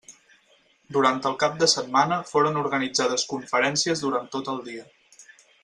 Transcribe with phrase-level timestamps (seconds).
[0.95, 4.89] Durant el cap de setmana foren organitzades conferències durant tot el dia.